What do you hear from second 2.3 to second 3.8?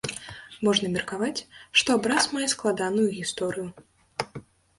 мае складаную гісторыю.